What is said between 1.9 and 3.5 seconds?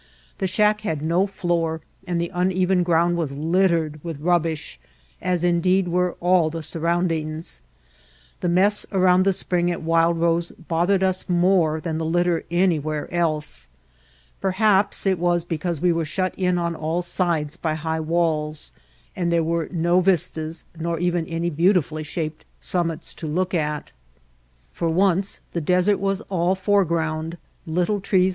and the uneven ground was